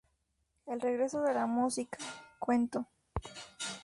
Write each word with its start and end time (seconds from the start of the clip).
El 0.65 0.81
regreso 0.81 1.21
de 1.21 1.35
la 1.35 1.45
música, 1.45 1.99
Cuento. 2.39 2.87